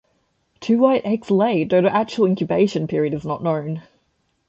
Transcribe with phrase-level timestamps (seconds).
[0.61, 3.83] Two white eggs are laid, though the actual incubation period is not known.